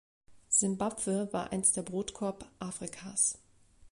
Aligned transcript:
Simbabwe 0.49 1.31
war 1.31 1.51
einst 1.51 1.77
der 1.77 1.83
Brotkorb 1.83 2.49
Afrikas. 2.57 3.37